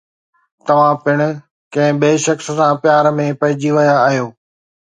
توهان 0.65 0.95
پڻ 1.03 1.17
ڪنهن 1.73 1.95
ٻئي 2.01 2.15
شخص 2.25 2.45
سان 2.57 2.73
پيار 2.83 3.03
۾ 3.21 3.27
پئجي 3.41 3.69
ويا 3.77 3.95
آهيو 4.07 4.27